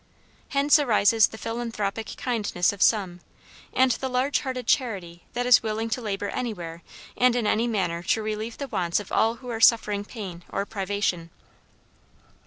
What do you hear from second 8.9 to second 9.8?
of all who are